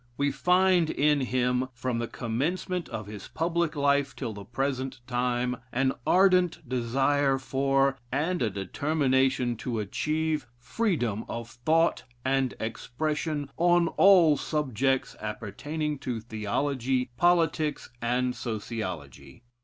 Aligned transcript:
We 0.17 0.31
find 0.31 0.89
in 0.89 1.21
him, 1.21 1.67
from 1.75 1.99
the 1.99 2.07
commencement 2.07 2.89
of 2.89 3.05
his 3.05 3.27
public 3.27 3.75
life 3.75 4.15
till 4.15 4.33
the 4.33 4.43
present 4.45 4.99
time, 5.05 5.57
an 5.71 5.93
ardent 6.07 6.67
desire 6.67 7.37
for, 7.37 7.99
and 8.11 8.41
a 8.41 8.49
determination 8.49 9.55
to 9.57 9.77
achieve, 9.77 10.47
freedom 10.57 11.23
of 11.29 11.51
thought 11.51 12.05
and 12.25 12.55
ex 12.59 12.87
pression 12.87 13.51
on 13.57 13.89
all 13.89 14.37
subjects 14.37 15.15
appertaining 15.21 15.99
to 15.99 16.19
theology, 16.19 17.11
politics, 17.15 17.91
and 18.01 18.35
sociology. 18.35 19.43